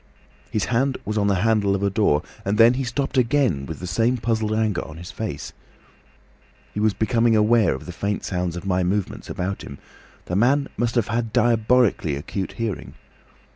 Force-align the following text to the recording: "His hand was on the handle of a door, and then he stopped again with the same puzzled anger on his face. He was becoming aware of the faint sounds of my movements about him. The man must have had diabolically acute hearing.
"His 0.49 0.65
hand 0.65 0.97
was 1.05 1.15
on 1.15 1.27
the 1.27 1.35
handle 1.45 1.75
of 1.75 1.83
a 1.83 1.91
door, 1.91 2.23
and 2.43 2.57
then 2.57 2.73
he 2.73 2.83
stopped 2.83 3.19
again 3.19 3.67
with 3.67 3.77
the 3.77 3.85
same 3.85 4.17
puzzled 4.17 4.51
anger 4.51 4.83
on 4.83 4.97
his 4.97 5.11
face. 5.11 5.53
He 6.73 6.79
was 6.79 6.95
becoming 6.95 7.35
aware 7.35 7.75
of 7.75 7.85
the 7.85 7.91
faint 7.91 8.23
sounds 8.25 8.55
of 8.55 8.65
my 8.65 8.81
movements 8.83 9.29
about 9.29 9.61
him. 9.61 9.77
The 10.25 10.35
man 10.35 10.69
must 10.75 10.95
have 10.95 11.09
had 11.09 11.31
diabolically 11.31 12.15
acute 12.15 12.53
hearing. 12.53 12.95